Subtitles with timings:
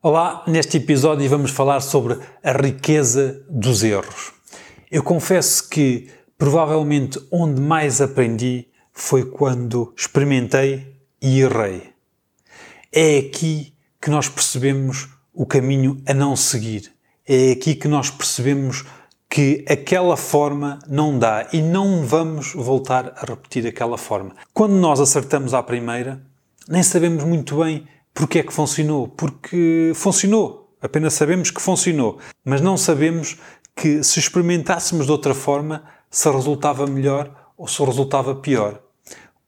[0.00, 4.30] Olá, neste episódio vamos falar sobre a riqueza dos erros.
[4.92, 11.90] Eu confesso que provavelmente onde mais aprendi foi quando experimentei e errei.
[12.92, 16.92] É aqui que nós percebemos o caminho a não seguir.
[17.26, 18.84] É aqui que nós percebemos
[19.28, 24.36] que aquela forma não dá e não vamos voltar a repetir aquela forma.
[24.54, 26.22] Quando nós acertamos à primeira,
[26.68, 27.84] nem sabemos muito bem
[28.18, 29.06] porque é que funcionou?
[29.06, 30.76] Porque funcionou.
[30.82, 32.18] Apenas sabemos que funcionou.
[32.44, 33.38] Mas não sabemos
[33.76, 38.80] que se experimentássemos de outra forma, se resultava melhor ou se resultava pior.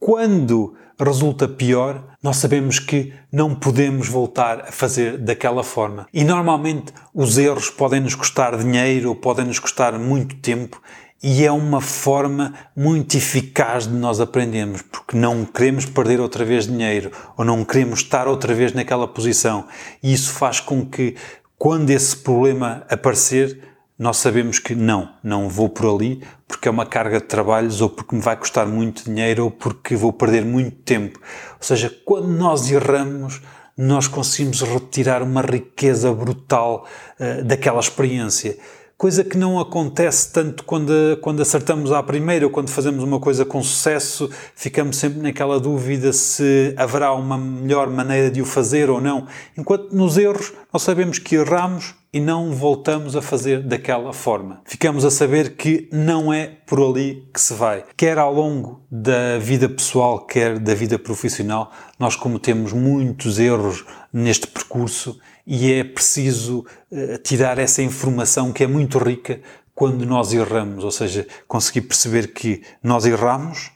[0.00, 6.08] Quando resulta pior, nós sabemos que não podemos voltar a fazer daquela forma.
[6.12, 10.82] E normalmente os erros podem nos custar dinheiro ou podem nos custar muito tempo
[11.28, 16.68] e é uma forma muito eficaz de nós aprendermos, porque não queremos perder outra vez
[16.68, 19.66] dinheiro ou não queremos estar outra vez naquela posição.
[20.00, 21.16] E isso faz com que,
[21.58, 23.60] quando esse problema aparecer,
[23.98, 27.90] nós sabemos que não, não vou por ali porque é uma carga de trabalhos ou
[27.90, 31.18] porque me vai custar muito dinheiro ou porque vou perder muito tempo.
[31.18, 33.42] Ou seja, quando nós erramos,
[33.76, 36.86] nós conseguimos retirar uma riqueza brutal
[37.18, 38.56] uh, daquela experiência
[38.96, 43.44] coisa que não acontece tanto quando, quando acertamos à primeira ou quando fazemos uma coisa
[43.44, 49.00] com sucesso, ficamos sempre naquela dúvida se haverá uma melhor maneira de o fazer ou
[49.00, 49.26] não.
[49.56, 54.62] Enquanto nos erros nós sabemos que erramos e não voltamos a fazer daquela forma.
[54.64, 57.84] Ficamos a saber que não é por ali que se vai.
[57.94, 64.46] Quer ao longo da vida pessoal, quer da vida profissional, nós cometemos muitos erros neste
[64.46, 69.42] percurso e é preciso uh, tirar essa informação que é muito rica
[69.74, 73.72] quando nós erramos, ou seja, conseguir perceber que nós erramos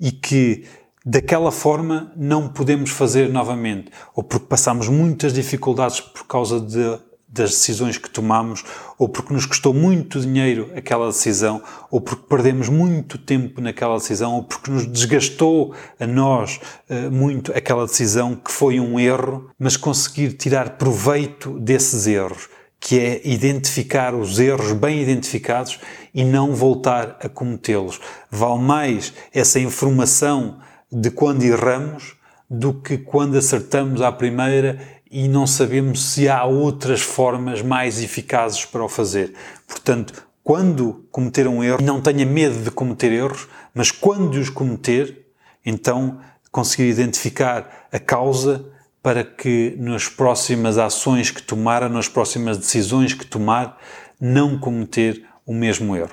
[0.00, 0.64] e que
[1.04, 7.50] daquela forma não podemos fazer novamente, ou porque passamos muitas dificuldades por causa de das
[7.50, 8.62] decisões que tomamos,
[8.98, 14.34] ou porque nos custou muito dinheiro aquela decisão, ou porque perdemos muito tempo naquela decisão,
[14.34, 16.60] ou porque nos desgastou a nós
[16.90, 23.00] uh, muito aquela decisão que foi um erro, mas conseguir tirar proveito desses erros, que
[23.00, 25.80] é identificar os erros bem identificados
[26.12, 27.98] e não voltar a cometê-los.
[28.30, 30.58] Vale mais essa informação
[30.90, 32.14] de quando erramos
[32.52, 34.78] do que quando acertamos à primeira
[35.10, 39.32] e não sabemos se há outras formas mais eficazes para o fazer.
[39.66, 45.26] Portanto, quando cometer um erro, não tenha medo de cometer erros, mas quando os cometer,
[45.64, 46.20] então
[46.50, 48.66] conseguir identificar a causa
[49.02, 53.78] para que nas próximas ações que tomar, nas próximas decisões que tomar,
[54.20, 56.10] não cometer o mesmo erro.